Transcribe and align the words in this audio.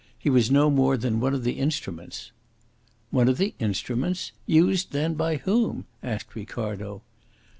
He 0.17 0.31
was 0.31 0.49
no 0.49 0.71
more 0.71 0.97
than 0.97 1.19
one 1.19 1.35
of 1.35 1.43
the 1.43 1.59
instruments." 1.59 2.31
"One 3.11 3.29
of 3.29 3.37
the 3.37 3.53
instruments? 3.59 4.31
Used, 4.47 4.93
then, 4.93 5.13
by 5.13 5.35
whom?" 5.35 5.85
asked 6.01 6.33
Ricardo. 6.33 7.03